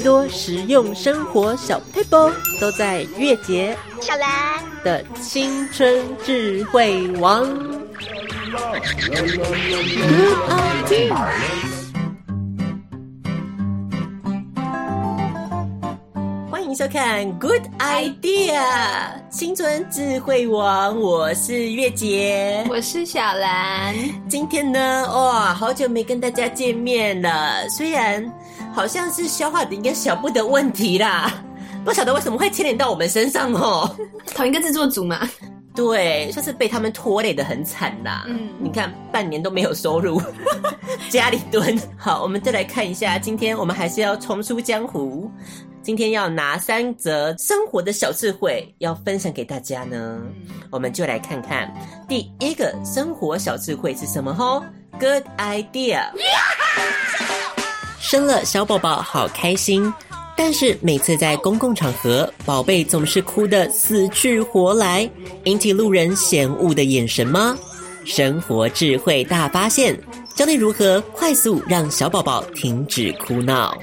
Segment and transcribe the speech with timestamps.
[0.00, 2.16] 最多实用生活小撇步
[2.58, 7.46] 都在月姐小兰的青春智慧王。
[16.50, 18.58] 欢迎收看《Good Idea》
[19.30, 23.94] 青春智慧王，我是月姐，我是小兰。
[24.30, 28.24] 今天呢，哇，好久没跟大家见面了，虽然。
[28.72, 31.32] 好像是消化饼跟小布的问题啦，
[31.84, 33.94] 不晓得为什么会牵连到我们身上哦。
[34.34, 35.28] 同一个制作组嘛，
[35.74, 38.24] 对，算是被他们拖累的很惨啦。
[38.26, 40.20] 嗯，你看半年都没有收入，
[41.10, 41.78] 家里蹲。
[41.96, 45.30] 好，我们再来看一下，今天我们还是要重出江湖。
[45.82, 50.20] 今天要拿三则生活的小智慧要分享给大家呢，
[50.70, 51.72] 我们就来看看
[52.06, 54.62] 第一个生活小智慧是什么吼
[55.00, 56.10] ？Good idea。
[58.10, 59.94] 生了小宝宝好开心，
[60.36, 65.08] 但是每次在公共场合，宝贝总是哭得死去活来，
[65.44, 67.56] 引起路人嫌恶的眼神吗？
[68.04, 69.96] 生活智慧大发现，
[70.34, 73.78] 教你如何快速让小宝宝停止哭闹。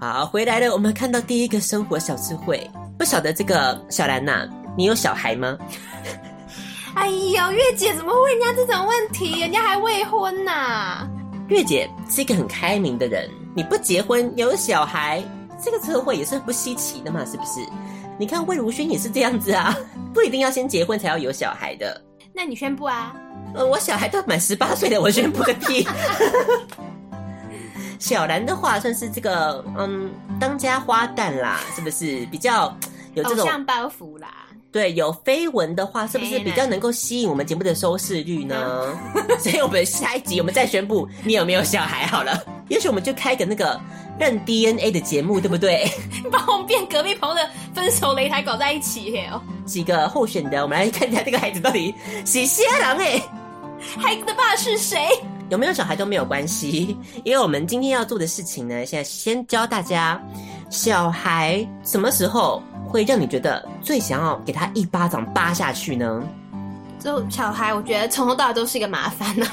[0.00, 2.58] 好，回来了，我们看到第一个生活小智慧，
[2.98, 5.58] 不晓得这个小兰娜、你有小孩吗？
[6.96, 9.40] 哎呦，月姐怎么问人家这种问题？
[9.40, 11.08] 人家还未婚呐、啊。
[11.48, 15.22] 月姐是一个很开明的人，你不结婚有小孩，
[15.62, 17.60] 这个社会也是不稀奇的嘛，是不是？
[18.18, 19.76] 你看魏如萱也是这样子啊，
[20.14, 22.02] 不一定要先结婚才要有小孩的。
[22.32, 23.14] 那你宣布啊？
[23.54, 25.86] 呃，我小孩都满十八岁了，我宣布个屁。
[27.98, 30.10] 小兰的话算是这个嗯
[30.40, 32.74] 当家花旦啦，是不是比较
[33.14, 34.45] 有这种偶像包袱啦？
[34.76, 38.94] 对，有绯闻的话，是不是比较能够吸引我们节目的收视率呢？
[39.40, 42.44] 所以，我们下一集我们再宣布你有没有小孩好了。
[42.68, 43.80] 也许我们就开个那个
[44.20, 45.90] 认 DNA 的节目，对不对？
[46.30, 49.40] 把我们变隔壁棚的分手擂台搞在一起哦。
[49.64, 51.94] 几个候选的，我们来看一下这个孩子到底
[52.26, 53.22] 是谁人哎？
[53.96, 55.08] 孩子的爸是谁？
[55.48, 56.94] 有没有小孩都没有关系，
[57.24, 60.22] 因为我们今天要做的事情呢，现在先教大家
[60.68, 62.62] 小孩什么时候。
[62.96, 66.22] 会让你觉得最想要给他一巴掌扒下去呢？
[66.98, 69.46] 就小孩，我觉得从头到尾都是一个麻烦呢，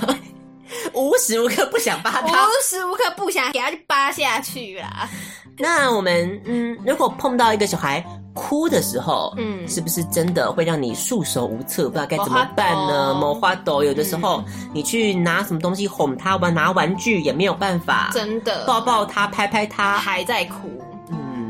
[0.95, 5.09] 无时无刻不想扒他，无时无刻不想给他去扒下去啦。
[5.57, 13.13] 那我们嗯，如果碰到一个小孩哭的时候，嗯，是不是真的会让你束手无策，不知道该怎么办呢？
[13.13, 14.41] 某花朵，有的时候
[14.73, 20.81] 你去拿什么东西哄他玩，拿玩具也没有办法，真的抱抱他，拍拍他，还在哭。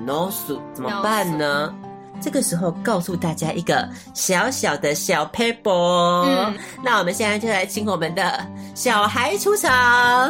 [0.06, 1.83] no 数怎么办呢？No、
[2.24, 10.30] 这个时候告诉大家一个小小的小 paper，，那我们现在就来请我们的小孩出场。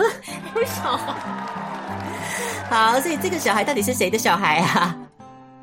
[0.56, 1.16] 为什么？
[2.68, 4.98] 好，所以这个小孩到底是谁的小孩啊？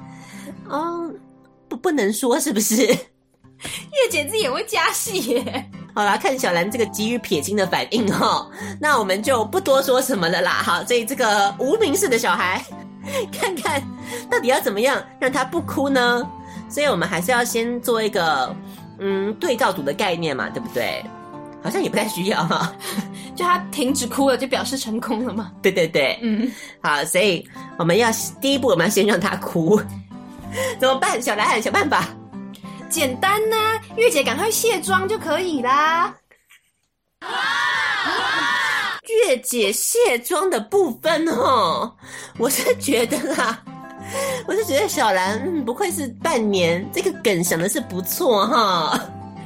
[0.71, 1.11] 哦，
[1.69, 2.87] 不，不能说是不是？
[2.87, 5.71] 月姐自己也会加戏耶。
[5.93, 8.49] 好啦，看小兰这个急于撇清的反应哈，
[8.81, 10.53] 那我们就不多说什么了啦。
[10.53, 12.65] 好，所以这个无名氏的小孩。
[13.33, 13.83] 看看
[14.31, 16.29] 到底要怎么样让他不哭呢？
[16.69, 18.55] 所以我们还是要先做一个
[18.99, 21.05] 嗯对照组的概念嘛，对不对？
[21.63, 22.75] 好像也不太需要哈，
[23.37, 25.53] 就他停止哭了，就表示成功了嘛。
[25.61, 26.51] 对对对，嗯，
[26.83, 27.47] 好，所以
[27.79, 28.09] 我们要
[28.41, 29.79] 第一步，我们要先让他哭，
[30.81, 31.21] 怎么办？
[31.21, 32.07] 小兰，想办法，
[32.89, 36.15] 简单呐、啊，月姐赶快卸妆就可以啦。
[39.27, 41.93] 月姐卸妆的部分哦，
[42.39, 43.63] 我是觉得啦，
[44.47, 49.01] 我是觉得小兰、嗯、不愧是半年，这个梗想的是不错哈。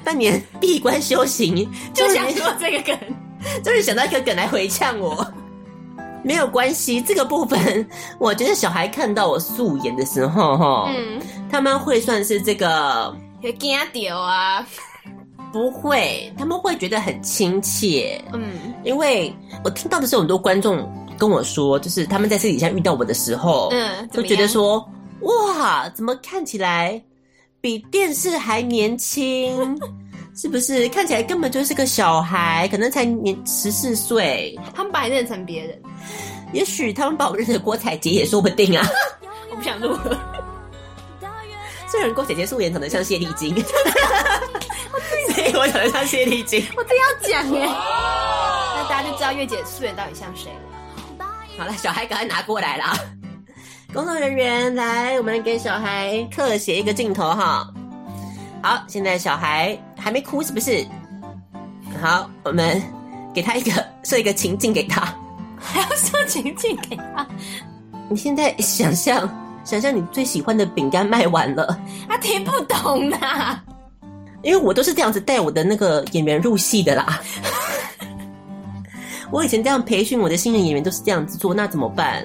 [0.04, 2.98] 半年闭关修行，就想说这个梗，
[3.64, 5.26] 终于想到一个梗来回呛我。
[6.22, 7.86] 没有关系，这个部分
[8.18, 11.20] 我觉得小孩看到我素颜的时候哈，嗯，
[11.50, 14.66] 他们会算是这个会惊掉啊。
[15.54, 18.20] 不会，他们会觉得很亲切。
[18.32, 24.84] 嗯，因为我听到的时候，很多观众跟我说，就是他们在私底下遇到我的时候，嗯，都觉得说，
[25.20, 27.00] 哇，怎么看起来
[27.60, 29.80] 比电视还年轻？
[30.34, 30.88] 是不是？
[30.88, 34.58] 看起来根本就是个小孩，可能才年十四岁。
[34.74, 35.80] 他们把你认成别人，
[36.52, 38.84] 也许他们把我认成郭采洁也说不定啊。
[39.52, 40.20] 我不想录了。
[41.88, 43.54] 虽然郭采洁素颜长得像谢丽金。
[45.52, 47.66] 我长得像谢丽金，我真要讲耶。
[47.66, 51.26] 那大家就知道月姐素颜到底像谁了。
[51.58, 52.96] 好了，小孩赶快拿过来啦！
[53.92, 57.68] 工作人员来，我们给小孩特写一个镜头哈。
[58.62, 60.84] 好，现在小孩还没哭是不是？
[62.02, 62.82] 好，我们
[63.32, 63.70] 给他一个
[64.02, 65.02] 设一个情境给他。
[65.60, 67.26] 还要说情境给他？
[68.10, 69.28] 你现在想象，
[69.64, 73.62] 想象你最喜欢的饼干卖完了，他听不懂呐。
[74.44, 77.20] 因为我都是这样子带我的那个演员入戏的啦。
[79.32, 82.24] 我以前这样培训我的新人演员都是这样子做，那怎么办？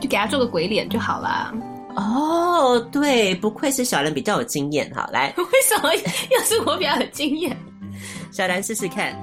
[0.00, 1.52] 就给他做个鬼脸就好啦。
[1.96, 4.90] 哦，对，不愧是小兰比较有经验。
[4.94, 7.56] 好，来，为什么又是我比较有经验？
[8.30, 9.16] 小兰试试看，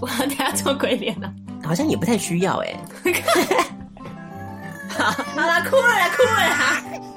[0.00, 1.32] 我要给他做鬼脸了。
[1.64, 2.74] 好像也不太需要哎。
[4.88, 7.07] 好，好了，哭了啦，哭了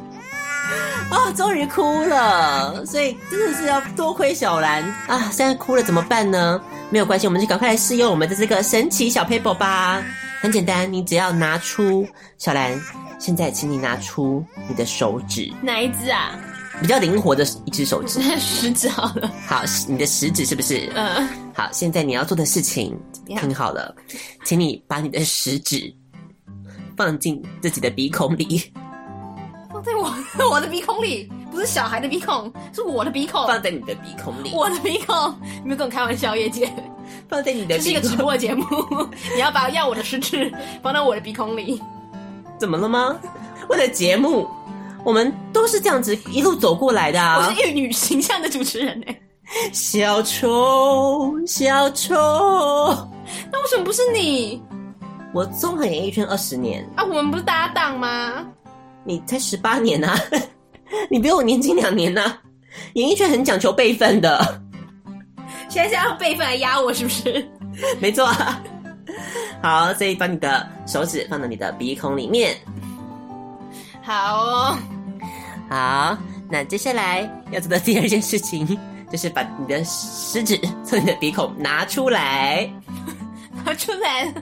[1.11, 1.17] 啦。
[1.17, 5.29] 哦，终于哭了，所以真的是要多亏小兰啊！
[5.31, 6.61] 现在哭了怎么办呢？
[6.89, 10.03] 没有关系，我们就赶快来试用我们的这个神奇小 paper 吧。
[10.41, 12.81] 很简单，你只要拿出小兰，
[13.19, 16.31] 现在请你拿出你的手指，哪一只啊？
[16.81, 19.31] 比较灵活的一只手指， 食指好了。
[19.45, 20.89] 好，你的食指是不是？
[20.95, 21.27] 嗯。
[21.53, 22.97] 好，现在你要做的事情
[23.27, 23.93] 听好了，
[24.45, 25.93] 请你把你的食指
[26.97, 28.73] 放进自己的鼻孔里，
[29.81, 30.13] 放在我
[30.51, 31.29] 我的鼻孔里。
[31.51, 34.51] 不是小孩的鼻孔，是我的鼻孔，放在你的鼻孔里。
[34.53, 36.71] 我的鼻孔，你没有跟我开玩笑，叶姐。
[37.27, 38.65] 放在你的鼻孔，这是一个直播的节目，
[39.35, 40.49] 你要把要我的食指
[40.81, 41.81] 放到我的鼻孔里。
[42.57, 43.19] 怎么了吗？
[43.67, 44.47] 为了节目，
[45.03, 47.37] 我们都是这样子一路走过来的啊。
[47.37, 49.21] 我是玉女形象的主持人哎。
[49.73, 52.15] 小丑，小丑，
[53.51, 54.63] 那为什么不是你？
[55.33, 58.45] 我综合演艺圈二十年啊，我们不是搭档吗？
[59.03, 60.17] 你才十八年啊。
[61.09, 62.41] 你比我年轻两年呢、啊，
[62.93, 64.61] 演艺圈很讲求辈分的。
[65.69, 67.49] 现在是要辈分来压我是不是？
[67.99, 68.27] 没错、
[69.61, 72.55] 好，所以把你的手指放到你的鼻孔里面。
[74.01, 74.77] 好哦，
[75.69, 76.17] 好。
[76.49, 77.21] 那接下来
[77.51, 78.77] 要做的第二件事情，
[79.09, 82.69] 就是把你的食指从你的鼻孔拿出来，
[83.63, 84.33] 拿出来。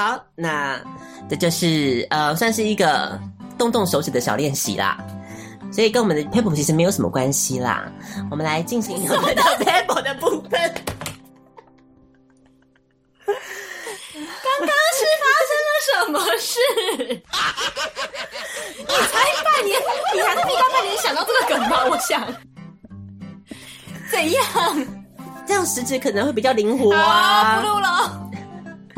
[0.00, 0.80] 好，那
[1.28, 3.20] 这就是呃，算是一个。
[3.58, 4.96] 动动手指的小练习啦，
[5.70, 7.92] 所以跟我们的 paper 其实没有什么关系啦。
[8.30, 10.58] 我们来进行我们的 paper 的部分。
[13.26, 13.34] 刚
[14.60, 16.58] 刚是发生了什么事？
[18.78, 19.12] 你才
[19.44, 19.78] 半年，
[20.14, 21.84] 你还是比刚半年想到这个梗吧？
[21.90, 22.26] 我想，
[24.10, 24.42] 怎样？
[25.46, 27.60] 这样食指可能会比较灵活啊。
[27.60, 28.29] 不录了。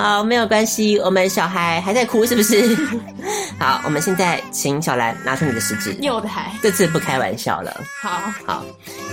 [0.02, 2.76] 好，没有关系，我们小孩还在哭，是不是？
[3.56, 7.80] 好，我们现在请小兰拿出你的食指，有的还，这次不开玩笑了。
[8.00, 8.64] 好，好，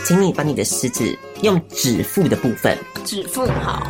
[0.03, 2.75] 请你把你的食指用指腹的部分，
[3.05, 3.45] 指腹。
[3.63, 3.85] 好，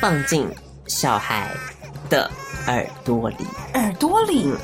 [0.00, 0.44] 放进
[0.88, 1.48] 小孩
[2.08, 2.28] 的
[2.66, 4.58] 耳朵里，耳朵里，嗯，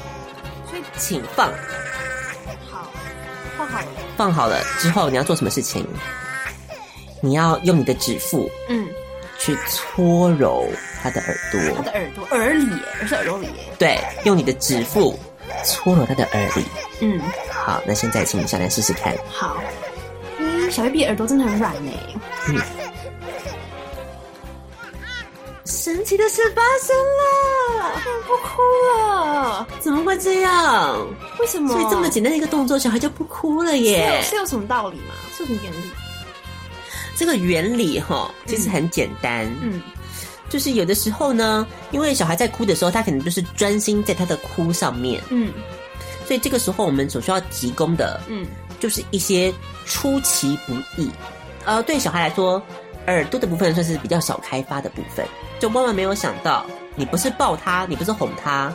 [0.69, 1.53] 所以请放，
[2.69, 2.91] 好，
[3.57, 3.87] 放好了，
[4.17, 5.87] 放好了之后你要做什么事情？
[7.21, 8.89] 你要用你的指腹，嗯。
[9.39, 10.67] 去搓揉
[11.03, 12.67] 他的耳朵，他的耳朵耳里，
[13.01, 13.49] 不是耳朵里。
[13.79, 15.19] 对，用你的指腹
[15.65, 16.65] 搓揉他的耳里。
[17.01, 17.21] 嗯，
[17.51, 19.15] 好，那现在请你下来试试看。
[19.31, 19.57] 好，
[20.39, 21.93] 嗯，小 baby 耳朵真的很软呢。
[22.49, 22.57] 嗯，
[25.65, 26.97] 神奇的事发生
[27.81, 28.63] 了，不哭
[28.99, 31.07] 了，怎么会这样？
[31.39, 31.73] 为什么？
[31.73, 34.07] 所以这么简单的一个动作，小孩就不哭了耶？
[34.07, 35.15] 是有，是有什么道理吗？
[35.37, 35.91] 是有什么原理？
[37.17, 39.83] 这个原理哈，其实很简单，嗯，嗯，
[40.57, 45.53] 就是有的时候呢，因为小孩在哭的时候，他可能就是专心在他的哭上面，嗯，
[46.25, 48.47] 所以这个时候我们所需要提供的，嗯，
[48.81, 49.53] 就是一些
[49.85, 51.11] 出其不意，
[51.67, 52.63] 呃，对小孩来说，
[53.07, 55.27] 耳朵的部分算是比较少开发的部分，
[55.61, 58.75] 就万万没有想到，你不是抱他，你不是哄他，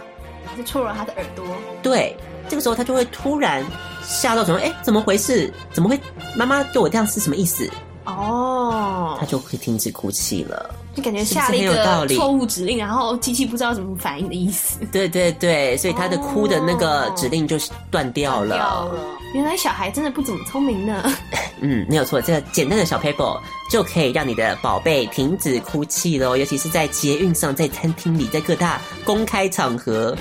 [0.52, 1.44] 你是戳了他的耳朵，
[1.82, 2.16] 对，
[2.48, 3.66] 这个时候他就会突然
[4.04, 5.52] 吓到，说，哎，怎么回事？
[5.74, 6.00] 怎么会？
[6.36, 7.68] 妈妈对我这样是什么意思？
[8.06, 14.80] 哦，他就会停止哭泣了，就感觉下了一个错误指令，然后机器不知道怎么反应的意思。
[14.92, 17.58] 对对对，所以他的哭的那个指令就
[17.90, 18.56] 断掉了。
[18.56, 21.04] 掉了，原来小孩真的不怎么聪明呢。
[21.62, 30.18] 嗯，没有错，这个简单的小 paper 就可以让你的宝贝停止哭泣喽，尤其是在捷运上、在餐厅里、在各大公开场合，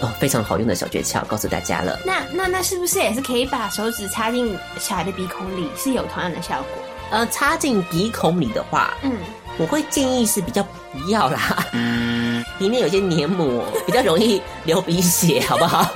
[0.00, 2.00] 哦，非常好用的小诀窍，告诉大家了。
[2.06, 6.82] 那那那是不是也是可以把手指插进小孩的鼻孔里，是有同样的效果？
[7.10, 9.12] 呃，插进鼻孔里的话，嗯，
[9.58, 15.90] 我会建议是比较不要啦，嗯， 里面有些黏膜，比较容易流鼻血， 好不好？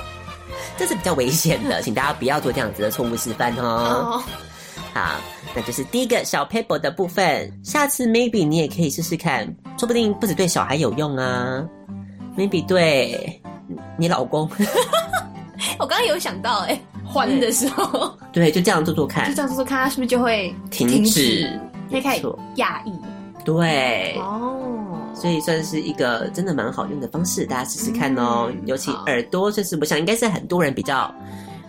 [0.77, 3.63] 这是比较危险的，请大家不要做这样子的错误示范哦。
[3.63, 4.23] 哦
[4.93, 5.15] 好，
[5.55, 9.43] 那就是第一个小 paper 的部分，下次 maybe 你也可以试试看，
[9.77, 11.63] 说不定不止对小孩有用啊
[12.37, 13.41] ，maybe 对
[13.97, 14.47] 你老公。
[15.79, 21.59] 我刚刚有想到、欸，哎，欢的时候，对，就这样做做看，就这样做做看，他是不是就会停止？
[21.89, 22.23] 可以开始
[22.55, 22.91] 压抑，
[23.43, 24.59] 对，哦。
[25.15, 28.49] 所以算是一个真的蛮好用的方式，大家试试看哦。
[28.49, 31.13] 嗯、尤其耳朵，算是我想应该是很多人比较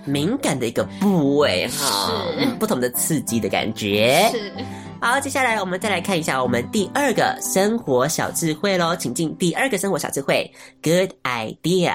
[0.06, 4.30] 敏感的一个部位哈，是不同的刺激的感觉。
[4.32, 4.52] 是。
[5.00, 10.50] 好，接下来我们再来看一下我们第二个生活小智慧喽，请进第二个生活小智慧
[10.82, 11.92] ，Good idea。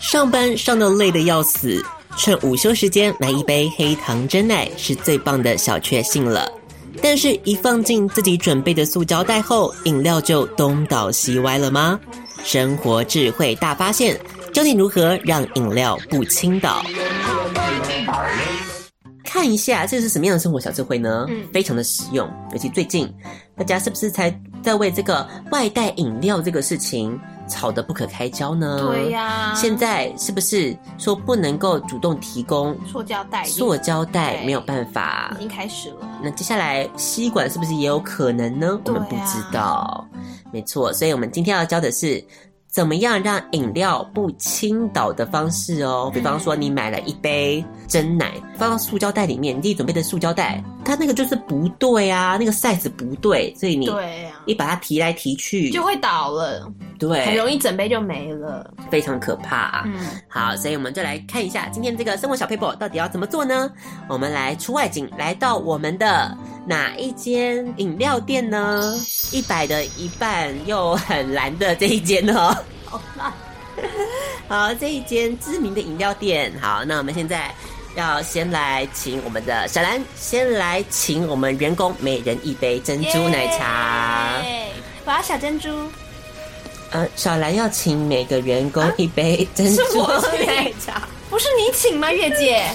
[0.00, 1.84] 上班上到累的要死，
[2.16, 6.50] 趁午休时间来一杯黑糖真奶是最棒的小确幸了。
[7.02, 11.98] 但是，一放进自己准备的塑胶袋后，饮料就东倒西歪了吗？
[12.44, 14.18] 生活智慧大发现，
[14.52, 16.84] 教你如何让饮料不倾倒。
[19.24, 21.26] 看一下这是什么样的生活小智慧呢？
[21.28, 23.12] 嗯，非常的实用，尤其最近
[23.56, 28.80] 大家是不是才在为这个外带饮料这个事情吵得不可开交呢？
[28.86, 33.44] 对呀，现在是不是说不能够主动提供塑胶袋？
[33.44, 36.08] 塑胶袋没有办法，已经开始了。
[36.22, 38.80] 那接下来吸管是不是也有可能呢？
[38.86, 40.06] 我们不知道。
[40.52, 42.24] 没错，所以我们今天要教的是。
[42.68, 46.10] 怎么样让饮料不倾倒的方式哦？
[46.12, 59.82] 比方说，你买了一杯真奶，放到塑胶袋里面，你自己准备的塑胶袋，它那个就是不对啊，那个 size 不对，所以你对啊，一把它提来提去就会倒了，对，很容易整杯就没了，非常可怕。
[59.86, 63.68] 嗯，好，所以我们就来看一下今天这个生活小 paper 到底要怎么做呢？
[64.08, 68.94] 我们来出外景，来到我们的哪一间饮料店呢？
[69.32, 73.32] 一百的一半又很蓝的这一间哦，好烂。
[74.48, 76.52] 好，这一间知名的饮料店。
[76.60, 77.52] 好，那我们现在
[77.96, 84.34] 要先来请我们的小兰，先来请我们员工每人一杯珍珠奶茶。
[85.06, 85.70] 我要小珍珠。
[86.90, 90.06] 呃，小兰要请每个员工一杯珍珠
[90.46, 90.92] 奶茶。
[90.92, 92.68] 啊，不是你请吗，月姐？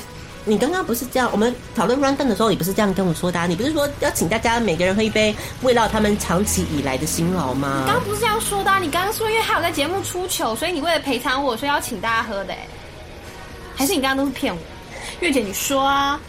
[0.43, 1.29] 你刚刚不是这样？
[1.31, 3.45] 我们讨论 run down 的时候，你不是这样跟我说的啊？
[3.45, 7.81] 你不是说要请大家每个人喝一杯，慰劳他们长期以来的辛劳吗？
[7.81, 8.79] 你刚刚不是这样说的啊？
[8.79, 12.55] 你刚刚说因为还有在节目出糗，所以你为了赔偿我，所以要请大家喝的。
[13.75, 14.59] 还是你刚刚都是骗我？
[15.21, 16.19] 月姐，你说啊？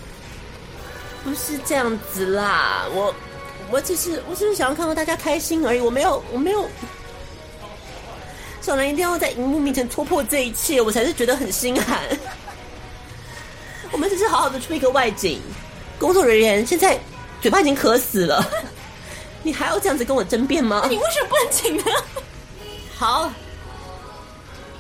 [1.25, 3.15] 不是这样子啦，我
[3.71, 6.69] 我只是我只是想要看到大家开心而已，我没有我没有。
[8.61, 12.01] 小兰一定要在荧幕面前戳破这一切，我才是觉得很心寒。
[13.91, 15.41] 我们只是好好的出一个外景，
[15.99, 16.99] 工作人员现在
[17.41, 18.45] 嘴巴已经渴死了，
[19.43, 20.87] 你还要这样子跟我争辩吗？
[20.91, 21.85] 你为什么不能请呢？
[22.99, 23.33] 好，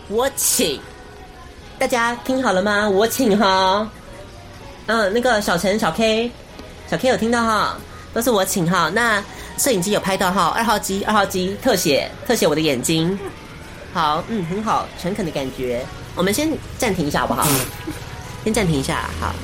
[0.08, 0.80] 我请，
[1.78, 2.88] 大家听好了吗？
[2.88, 3.88] 我请哈，
[4.86, 6.30] 嗯，那个小陈、小 K、
[6.90, 7.76] 小 K 有听到哈，
[8.12, 8.90] 都是我请哈。
[8.94, 9.22] 那
[9.56, 13.18] 摄影机有拍到哈，二号机、二号机特写特写我的眼睛，
[13.92, 15.84] 好，嗯，很好，诚恳的感觉。
[16.14, 17.46] 我们先暂停一下好不好？
[18.44, 19.34] 先暂停一下，好。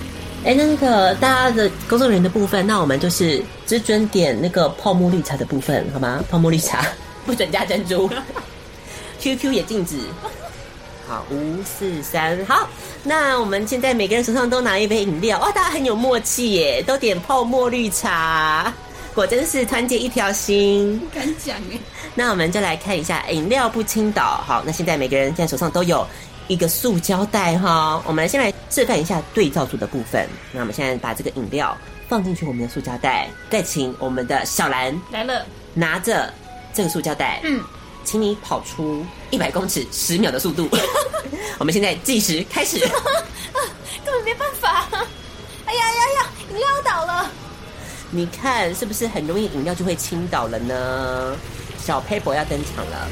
[0.44, 6.22] 哎，那那个大家的工作人员的部分，那我们就是只准点那个泡沫绿茶的部分，好吗？
[6.30, 6.86] 泡沫绿茶
[7.26, 8.08] 不准加珍珠
[9.20, 9.98] ，QQ 也禁止。
[11.08, 12.68] 好，五四三，好。
[13.02, 18.70] 那我们现在每个人手上都拿一杯饮料，哇，大家很有默契耶，都点泡沫绿茶，
[19.14, 21.00] 果真是团结一条心。
[21.00, 21.78] 不敢讲哎。
[22.14, 24.42] 那我们就来看一下饮料不倾倒。
[24.46, 26.06] 好，那现在每个人现在手上都有。
[26.46, 30.26] 一个塑胶袋哈，我们先来示范一下对照组的部分。
[30.50, 31.76] 那我们现在把这个饮料
[32.08, 36.32] 放进去我们的塑胶袋，再请我们的小兰来了，拿着
[36.72, 37.62] 这个塑胶袋，嗯，
[38.08, 40.66] 请你跑出一百公尺十秒的速度。
[41.60, 42.78] 我们现在计时开始，
[44.02, 44.88] 根本没办法。
[45.66, 47.30] 哎呀呀呀，饮料倒了！
[48.10, 51.36] 你看是不是很容易饮料就会倾倒了呢？
[51.84, 53.06] 小 paper 要登场了。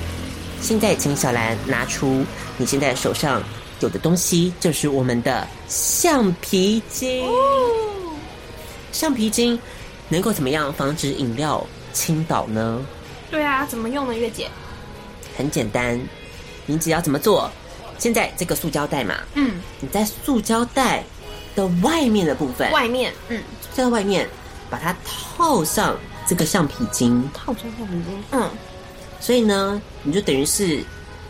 [0.62, 2.24] 现在，请小兰拿出
[2.56, 3.42] 你现在手上
[3.80, 7.28] 有的东西，就是我们的橡皮筋。
[8.92, 9.60] 橡皮筋
[10.08, 11.62] 能够怎么样防止饮料
[11.92, 12.80] 倾倒呢？
[13.30, 14.48] 对啊，怎么用呢，月姐？
[15.36, 16.00] 很简单，
[16.64, 17.50] 你只要怎么做？
[17.98, 21.02] 现在这个塑胶袋嘛，嗯，你在塑胶袋
[21.54, 24.28] 的外面的部分，外面，嗯，在外面
[24.68, 28.50] 把它套上这个橡皮筋，套上橡皮筋，嗯。
[29.18, 30.84] 所以呢，你就等于是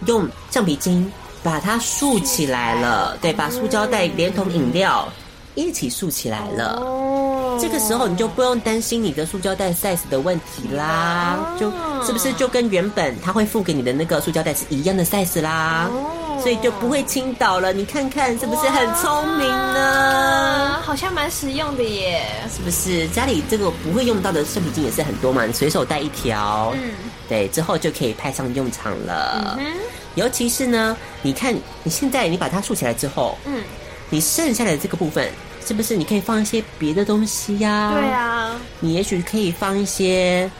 [0.06, 1.10] 用橡皮筋
[1.42, 5.08] 把它竖起来了，对，把塑胶袋连同饮料
[5.56, 6.80] 一起竖起来了。
[6.80, 11.72] 哦，这个时候你就不用担心你的塑胶袋 size 的问题啦，就
[12.04, 15.90] 是不是就跟原本他会付给你的那个塑胶袋是一样的 size 啦？
[16.38, 17.72] 所以就不会倾倒了。
[17.72, 20.80] 你看看是不是很聪明呢？
[20.82, 22.22] 好像蛮实用的耶，
[22.54, 23.08] 是不是？
[23.08, 26.72] 家里这个不会用到的橡皮筋也是很多嘛，你随手带一条。
[26.76, 26.90] 嗯。
[27.28, 29.56] 对，之后就可以派上用场了。
[29.58, 29.66] 嗯，
[30.14, 33.64] 尤其是呢，你看你现在你把它竖起来之后，嗯，
[34.10, 35.30] 你剩下来的这个部分，
[35.66, 37.92] 是不是你可以放一些别的东西呀？
[37.94, 40.50] 对啊，你也许可以放一些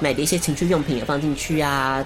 [0.00, 2.04] 买的一些情趣用品也放进去啊。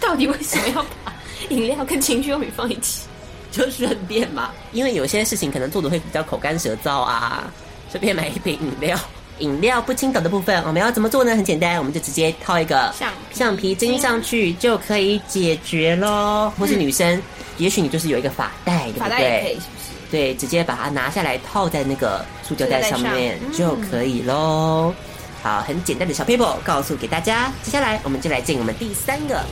[0.00, 1.12] 到底为什么要把
[1.48, 3.02] 饮料跟情趣用品放一起？
[3.50, 7.50] 就顺便嘛，因为有些事情可能做的会比较口干舌燥啊，
[7.90, 8.98] 顺便买一瓶饮料。
[9.38, 11.34] 饮料不倾倒的部分，我们要怎么做呢？
[11.36, 12.92] 很简单，我们就直接套一个
[13.32, 16.52] 橡皮筋上去就可以解决喽。
[16.58, 17.22] 或是女生，嗯、
[17.56, 19.56] 也许你就是有一个发带，对不对？
[20.10, 24.92] 对，直接把它拿下来套在那个塑胶袋上面就可以喽。
[24.92, 24.94] 嗯、
[25.42, 27.52] 好，很简单的小 paper 告诉给大家。
[27.62, 29.42] 接下来我们就来进我们第三个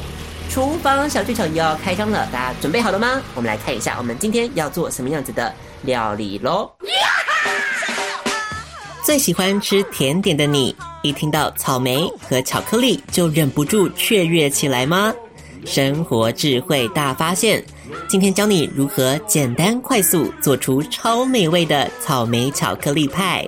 [0.48, 3.20] 厨房小剧场，又要开张了，大家准备好了吗？
[3.34, 6.70] 我们来看一下，我们今天要做什么样子的料理喽。
[9.04, 15.14] 最喜欢吃甜点的你，一听到草莓和巧克力就忍不住雀跃起来吗？
[15.64, 17.64] 生活智慧大发现，
[18.08, 23.46] 今天教你如何简单快速做出超美味的草莓巧克力派。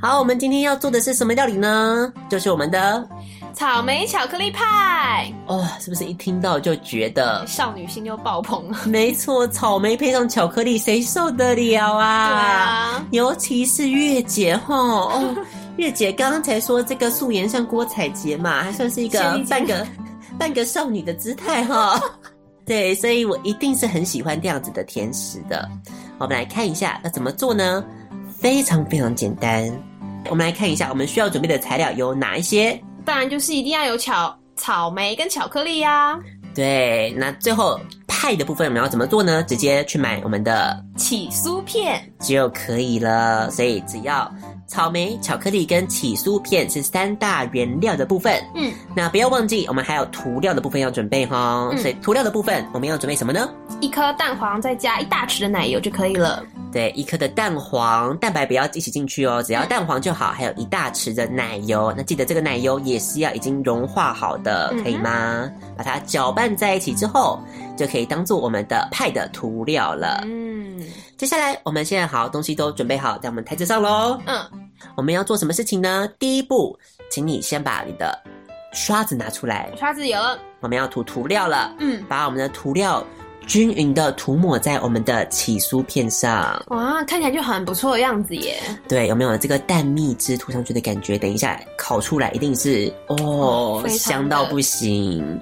[0.00, 2.12] 好，我们今天要做的是什么料理呢？
[2.30, 3.08] 就是我们的。
[3.54, 8.78] 草莓巧克力派哦，是不是一听到就觉得少女心就爆棚了？
[8.86, 12.28] 没错，草莓配上巧克力，谁受得了啊？
[12.28, 15.34] 对啊，尤其是月姐哈哦，
[15.78, 19.18] 月姐刚刚才说这个素颜像郭采洁嘛，还算是一个
[19.48, 19.86] 半个
[20.36, 22.00] 半个少女的姿态哈。
[22.66, 25.66] 对，所以我一定是很喜欢这样子的甜食的。
[26.18, 27.82] 我们来看一下要怎么做呢？
[28.36, 29.70] 非常非常简单。
[30.28, 32.78] 我们来看一下我们需要准备的材料有哪一些。
[33.04, 36.20] 当然就是一定要有巧草莓跟巧克力呀、啊。
[36.58, 39.44] 对，那最后派的部分我们要怎么做呢？
[39.44, 43.48] 直接去买我们的起酥片就可以了。
[43.48, 44.28] 所以只要
[44.66, 48.42] 草莓、巧克力跟起酥片是三大原料的部分。
[48.56, 51.68] 嗯，那不要忘记我们还有涂料的部分要准备哈。
[51.70, 53.48] 嗯、所以涂料的部分我们要准备什么呢？
[53.80, 56.42] 一颗蛋黄，再加一大匙的奶油就可以了。
[56.70, 60.32] 对，一颗的蛋黄，蛋白不要一起进去哦，只要蛋黄就好。
[60.32, 65.50] 还有一大匙的奶油，那记得这个奶油也是要已经融化好的，可以吗？
[65.78, 67.40] 把它搅拌在一起之后，
[67.76, 70.22] 就可以当做我们的派的涂料了。
[70.24, 70.80] 嗯，
[71.16, 74.18] 接下来我们现在好，东西都准备好，在我们台子上喽。
[74.26, 74.44] 嗯，
[74.96, 76.08] 我们要做什么事情呢？
[76.18, 76.78] 第一步，
[77.10, 78.18] 请你先把你的
[78.72, 79.70] 刷子拿出来。
[79.76, 81.74] 刷子有了，我们要涂涂料了。
[81.78, 83.04] 嗯，把我们的涂料。
[83.46, 88.60] 均匀的涂抹在我们的起酥片上，哇，看起来就很不错的样子耶。
[88.86, 91.16] 对，有没有这个蛋蜜汁涂上去的感觉？
[91.16, 95.40] 等一下烤出来一定是哦，香到不行。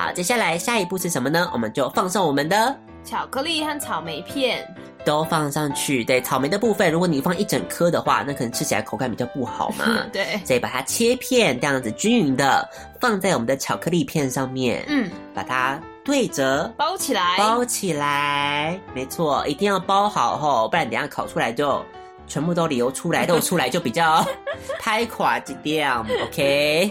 [0.00, 1.50] 好，接下来下一步是什么呢？
[1.52, 4.66] 我们就放上我们的巧克力和草莓片，
[5.04, 6.02] 都放上去。
[6.02, 9.84] 对，草莓的部分，如果你放一整颗的话，那可能吃起来口感比较不好嘛。
[10.10, 12.66] 对，所以把它切片，这样子均匀的
[12.98, 14.82] 放在我们的巧克力片上面。
[14.88, 15.78] 嗯，把它。
[16.02, 21.84] 对折，包起来，包起来，没错，一定要包好吼，不然等下烤出来就
[22.26, 24.26] 全部都流出来，漏出来就比较
[24.80, 26.90] 拍垮几点，OK？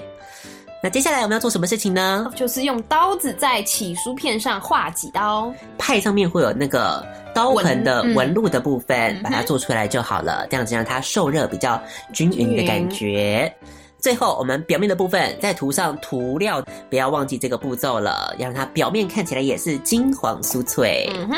[0.82, 2.32] 那接下来我们要做什么事情呢？
[2.36, 11.82] 就是用刀子在起酥片上划几刀，派上面会有那个刀痕的纹路的部分，嗯、把它做出来就好了，这样子让它受热比较
[12.14, 13.54] 均匀的感觉。
[13.98, 21.12] 最后，我们表面的部分再涂上涂料，不要忘记这个步骤了，要让它表面看起来也是金黄酥脆。
[21.14, 21.36] 嗯哼，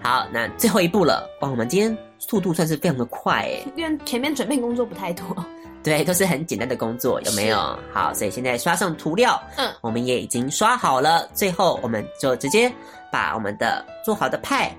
[0.00, 5.24] 好，那最后一步了，哇，我们今天速度算是非常的快诶，因为前面准备工作不太多，
[5.84, 7.78] 对，都是很简单的工作，有没有？
[7.92, 11.28] 好，所以现在刷上涂料，嗯，我们也已经刷好了。
[11.34, 12.72] 最后，我们就直接
[13.12, 14.74] 把我们的做好的派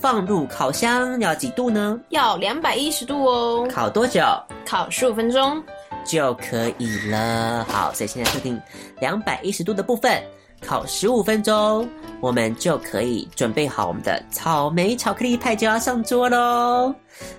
[0.00, 1.98] 放入烤箱，要几度呢？
[2.08, 3.68] 要两百一十度哦。
[3.72, 4.20] 烤多久？
[4.66, 5.62] 烤十五分钟。
[6.04, 7.64] 就可以了。
[7.68, 8.60] 好，所以现在设定
[8.98, 10.22] 两百一十度的部分，
[10.60, 11.88] 烤十五分钟，
[12.20, 16.94] 我们就可以准备好我们的草莓巧克力派就要上桌喽。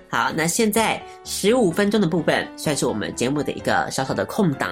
[0.08, 4.70] 好，那现在十五分钟的部分算是我们节目的一个小小的空档。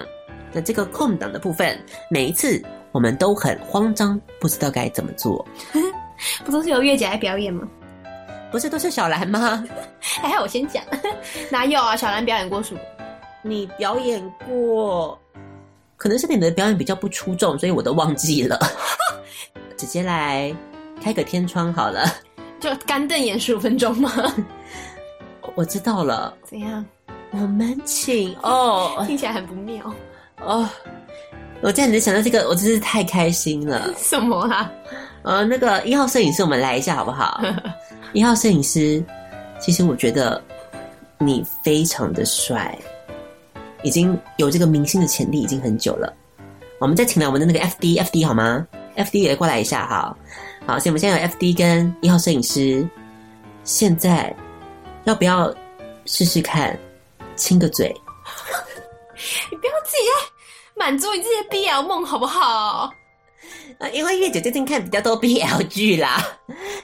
[0.53, 1.79] 那这个空档的部分，
[2.11, 5.47] 每一次我们都很慌张，不知道该怎么做。
[6.45, 7.69] 不都是由月姐来表演吗？
[8.51, 9.63] 不是都是小兰吗？
[10.01, 10.83] 还好我先讲，
[11.53, 11.95] 哪有啊？
[11.95, 12.81] 小兰表演过什么？
[13.43, 15.19] 你表演过，
[15.99, 18.59] 可能是你的表演比较不出众，所以我都忘记了。
[19.77, 20.55] 直接来
[21.03, 22.07] 开个天窗好了，
[22.59, 24.11] 就干瞪眼十五分钟吗？
[25.55, 26.33] 我知道了。
[26.45, 26.83] 怎样？
[27.33, 29.93] 我们请哦，听起来很不妙
[30.41, 30.67] 哦。
[31.61, 33.93] 我这样子想到这个，我真是太开心了。
[33.99, 34.71] 什么啊？
[35.25, 37.43] 呃，那个一号摄影师，我们来一下好不好？
[38.13, 39.05] 一号摄影师，
[39.61, 40.41] 其实我觉得
[41.19, 42.79] 你非常的帅。
[43.89, 46.13] 已经有这个明星的潜力已经很久了，
[46.79, 50.15] 我们再请来我们的那个 F D F D 好吗？F D 也过来一下哈。
[50.67, 52.87] 好，所以我们现在有 F D 跟一号摄影师，
[53.65, 54.37] 现在
[55.05, 55.51] 要不要
[56.05, 56.79] 试试看
[57.35, 57.89] 亲个嘴。
[59.51, 60.05] 你不要自己
[60.77, 62.93] 满足你这些 BL 梦好不好？
[63.79, 66.25] 啊，因为月姐最近看比较多 BL 剧啦，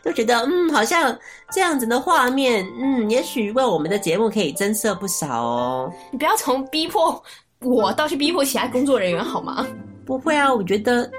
[0.05, 1.17] 就觉得嗯，好像
[1.53, 5.93] 这样子的画面，嗯，也许为我们的节目可以增色不少哦。
[6.13, 7.21] 你不要从逼迫
[7.61, 9.67] 我到去逼迫其他工作人员好吗？
[10.07, 11.11] 不会啊，我觉得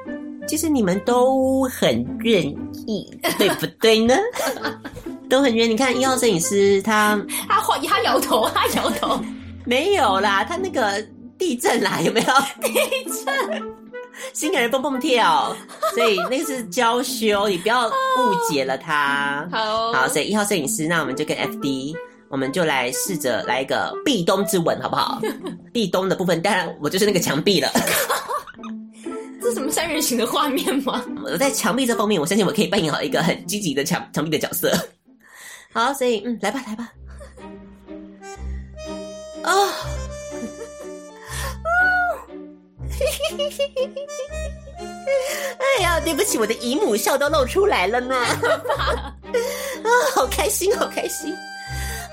[0.48, 2.46] 其实你们都很愿
[2.88, 4.16] 意， 对不对呢？
[5.30, 5.70] 都很愿意。
[5.72, 9.20] 你看一号摄影师他 他晃他摇头，他摇头，
[9.66, 11.04] 没有啦，他那个
[11.38, 12.28] 地震啦，有没有
[12.62, 12.74] 地
[13.26, 13.85] 震？
[14.34, 15.56] 新人蹦蹦跳，
[15.96, 17.92] 所以那个是娇羞，你不要误
[18.50, 19.48] 解了他。
[19.52, 21.96] 好，好，所以一号摄影师，那我们就跟 FD，
[22.30, 25.22] 我们就来试着来一个壁咚之吻，好不好？
[25.74, 27.70] 壁咚的部分，当然我就是那个墙壁了。
[29.42, 31.06] 这是什么三人行的画面吗？
[31.24, 34.74] 我在墙壁这方面，我相信我可以扮演好一个很积极的墙墙壁的角色。
[35.72, 36.92] 好，所以嗯，来吧，来吧。
[39.44, 40.05] 啊、哦。
[45.78, 48.16] 哎呀，对不起，我的姨母笑都露出来了呢！
[48.26, 49.14] 啊，
[50.14, 51.34] 好开心，好开心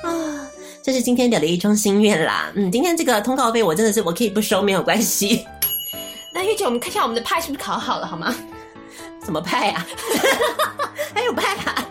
[0.03, 0.49] 啊！
[0.83, 2.51] 这是今天聊的一桩心愿啦。
[2.55, 5.47] 嗯，今天这个通告费我真的是我可以不收，没有关系。
[6.35, 8.35] 那玉姐，我们看一下我们的派是不是烤好了，好吗？
[9.25, 9.87] 怎么派啊？
[11.15, 11.89] 还有派啊？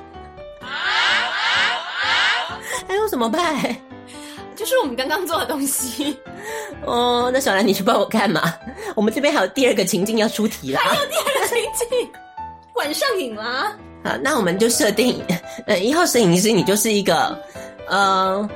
[2.87, 3.75] 还有什么派？
[4.61, 6.15] 就是我们刚刚做的东西
[6.85, 7.31] 哦。
[7.33, 8.53] 那小兰，你去帮我看嘛。
[8.95, 10.81] 我们这边还有第二个情境要出题啦。
[10.83, 11.57] 还有第二个情
[11.89, 12.11] 境，
[12.75, 13.75] 晚上瘾啦。
[14.05, 15.19] 好，那我们就设定，
[15.65, 17.35] 呃，一号摄影师，你就是一个，
[17.87, 18.47] 呃，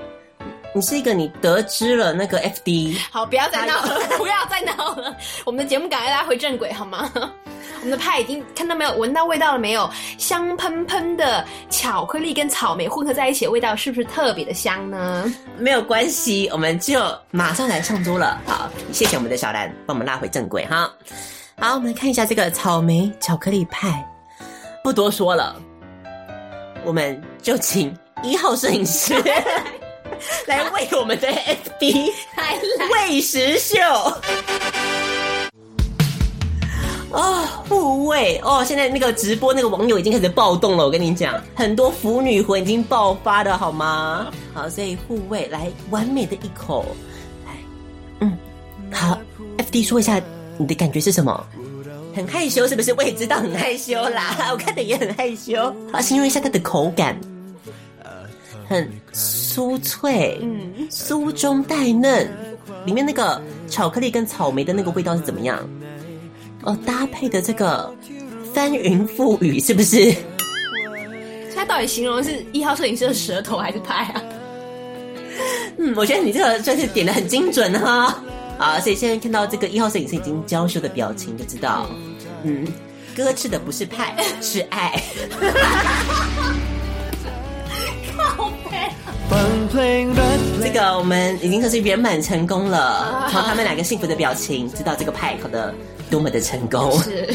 [0.76, 2.96] 你是一个你得知了那个 FD。
[3.12, 5.18] 好，不要再闹了， 不要再闹了。
[5.44, 7.12] 我们的节目赶快拉回正轨好吗？
[7.86, 9.88] 我们的派已经看到没有，闻到味道了没有？
[10.18, 15.32] 香喷喷的巧克力跟草莓混合在一起的味道，是不是特别的香呢？
[15.56, 18.42] 没有关系，我们就马上来上桌了。
[18.48, 20.92] 好，谢谢我们的小兰帮我们拉回正轨哈。
[21.60, 24.04] 好，我们来看一下这个草莓巧克力派。
[24.84, 25.56] 不多说了，
[26.84, 29.14] 我们就请一号摄影师
[30.48, 32.12] 来为我们的 FD
[32.92, 33.78] 喂食秀。
[37.16, 38.62] 哦，护卫哦！
[38.66, 44.28] 现在那个直播那个网友已经开始暴动了，我跟你讲，很多腐女魂已经爆发了，好吗？
[44.54, 46.86] 好，所以护卫来完美的一口，
[47.46, 47.54] 来，
[48.20, 48.38] 嗯，
[48.92, 49.18] 好
[49.58, 50.22] ，FD 说一下
[50.58, 51.48] 你的感觉是什么？
[52.14, 52.94] 很害羞是不是？
[52.96, 55.74] 我也知道很害羞啦， 我看的也很害羞。
[55.94, 57.18] 啊，形容一下它的口感，
[58.68, 62.30] 很酥脆，嗯，酥中带嫩，
[62.86, 65.58] 里面那个巧克力跟草莓的那个味道是怎么样？
[66.66, 67.94] 哦，搭配的这个
[68.54, 70.14] 翻云覆雨是不是？
[71.56, 74.22] 他到底形容的是一号摄影师的舌头还是派啊？
[75.78, 78.22] 嗯，我觉得你这个算是点的很精准哈。
[78.58, 81.88] 好，所以现在看到这个一号摄影师已经娇羞的表情，就知道，
[82.44, 82.66] 嗯，
[83.16, 85.02] 哥吃的不是派， 是爱。
[88.18, 88.90] 靠北。
[90.62, 93.28] 这个我们已经算是圆满成功了。
[93.32, 95.74] 从他们两个幸福的表情，知道这个派好的。
[96.10, 96.92] 多么的成功！
[97.04, 97.28] 是，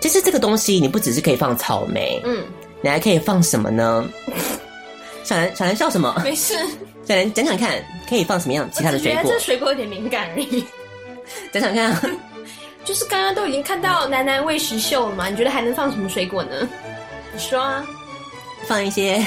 [0.00, 2.44] 其 实这个东西你不只是可以放草莓，嗯，
[2.80, 4.06] 你还可以放什么呢？
[5.24, 6.14] 小兰，小兰笑什么？
[6.24, 6.54] 没事。
[7.06, 9.30] 小兰讲讲看，可以放什么样其他的水果？
[9.32, 10.64] 这水果有点敏感而已。
[11.52, 12.18] 讲讲看，
[12.84, 15.28] 就是刚刚都已经看到楠楠喂食秀了嘛？
[15.28, 16.68] 你觉得还能放什么水果呢？
[17.32, 17.84] 你说啊，
[18.66, 19.24] 放一些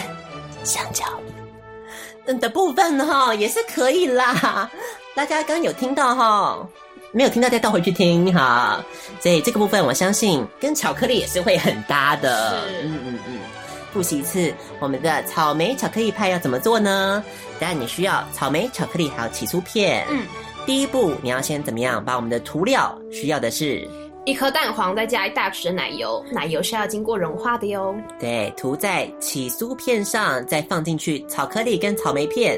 [0.63, 1.05] 香蕉
[2.25, 4.69] 嗯的部分哈，也是可以啦。
[5.15, 6.67] 大家刚刚有听到哈？
[7.11, 8.83] 没有听到再倒回去听哈，
[9.19, 12.61] 所以这个部分我相信跟巧克力也是会很搭的。
[12.67, 13.39] 是，嗯嗯嗯。
[13.91, 17.21] 复习一次，我们的草莓巧克力派要怎么做呢？
[17.59, 20.05] 当然你需要草莓巧克力还有起酥片。
[20.09, 20.25] 嗯。
[20.65, 22.03] 第一步你要先怎么样？
[22.05, 23.85] 把我们的涂料需要的是
[24.23, 27.93] 一颗蛋黄，再加一大匙的奶油，奶油是要经过融化的哟。
[28.19, 32.57] 对，涂在起酥片上，再放进去巧克力跟草莓片。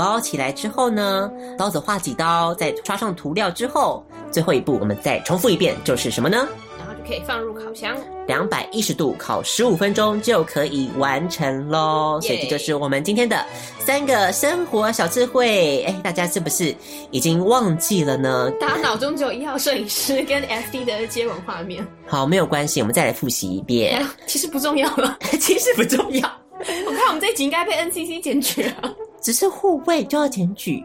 [0.00, 6.48] 包起来之后呢，刀子划几刀，再刷上涂料之后，最后一步我们再重复一遍，就是什么呢？
[6.78, 7.94] 然后就可以放入烤箱，
[8.26, 12.18] 两百一十度烤十五分钟就可以完成喽。
[12.22, 13.44] 所以这就是我们今天的
[13.78, 15.82] 三个生活小智慧。
[15.82, 16.74] 哎，大家是不是
[17.10, 18.50] 已经忘记了呢？
[18.58, 21.86] 大家脑中只有一号摄影师跟 FD 的接吻画面。
[22.06, 24.02] 好，没有关系，我们再来复习一遍。
[24.26, 26.40] 其实不重要了， 其实不重要。
[26.58, 28.94] 我看我们这一集应该被 NCC 检举了。
[29.20, 30.84] 只是护卫就要检举，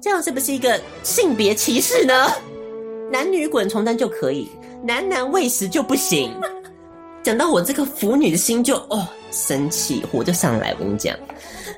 [0.00, 2.14] 这样是不是一个性别歧视呢？
[3.10, 4.48] 男女滚床单就可以，
[4.84, 6.32] 男男喂食就不行。
[7.22, 10.74] 讲到我这个腐女的心就哦生气，火就上来。
[10.78, 11.14] 我跟你讲，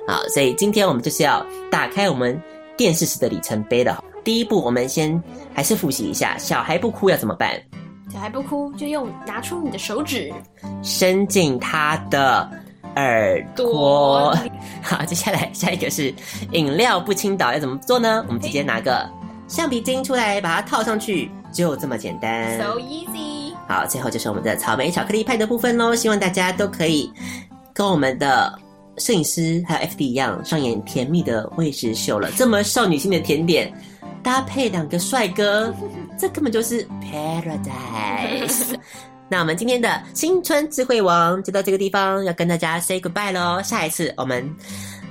[0.06, 2.40] 好，所以今天我们就是要打开我们
[2.76, 4.04] 电视时的里程碑了。
[4.22, 5.20] 第一步，我们先
[5.52, 7.60] 还是复习一下：小孩不哭要怎么办？
[8.12, 10.32] 小孩不哭，就用拿出你的手指，
[10.82, 12.48] 伸进他的
[12.96, 14.36] 耳朵。
[14.82, 16.12] 好，接下来下一个是
[16.52, 18.24] 饮料不倾倒要怎么做呢？
[18.28, 19.08] 我们直接拿个
[19.48, 22.58] 橡皮筋出来，把它套上去，就这么简单。
[22.58, 23.52] So easy。
[23.68, 25.94] 好，最后就是我们的草莓巧克力派的部分喽。
[25.94, 27.12] 希望大家都可以
[27.72, 28.52] 跟我们的
[28.98, 32.30] 摄影师还有 FD 一样，上演甜蜜的喂食秀了。
[32.36, 33.72] 这么少女心的甜点。
[34.22, 35.74] 搭配两个帅哥，
[36.16, 38.76] 这根本就是 paradise。
[39.32, 43.62] 那我们今天的新春智慧王就到这个地方，要跟大家 say goodbye 喽。
[43.62, 44.46] 下一次我们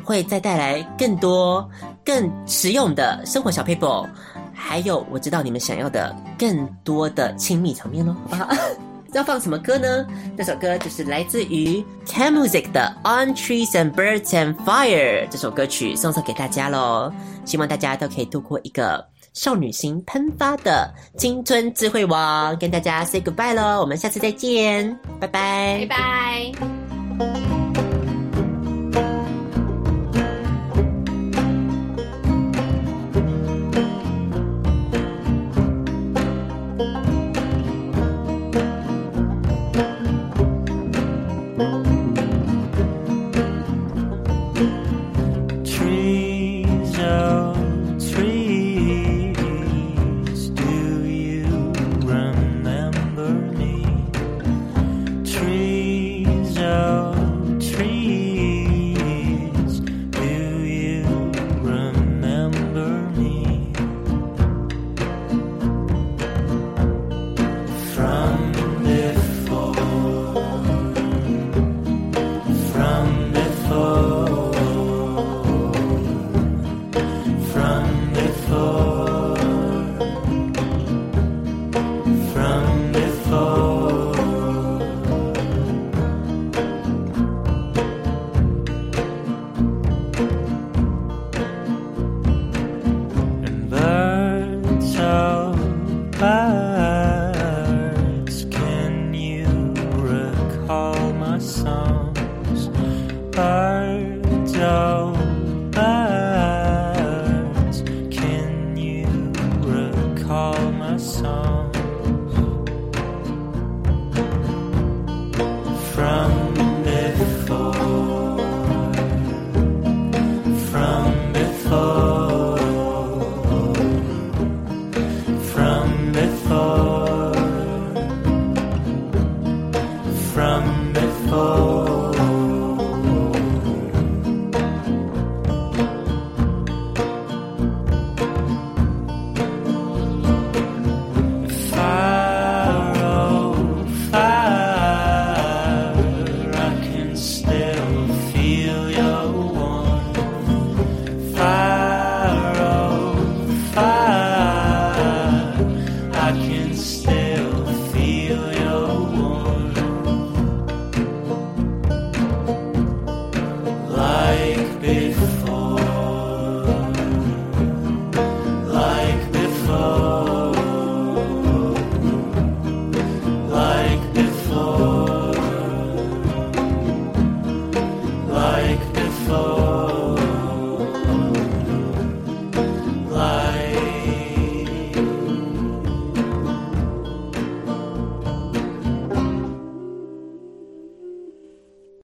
[0.03, 1.67] 会再带来更多
[2.05, 4.07] 更实用的生活小 paper，
[4.53, 8.47] 还有我知道你们想要的更多的亲密场面喽，好不好？
[9.13, 10.05] 要放什么歌呢？
[10.38, 17.12] 这首歌就是来自于 Can Music 的《On Trees and Birds and Fire》这首歌曲，送上给大家喽。
[17.43, 22.57] 希望大家都可以度过一个少女心喷发的青春智慧王。
[22.57, 26.51] 跟大家 say goodbye 喽，我们下次再见，拜拜，拜
[27.17, 27.50] 拜。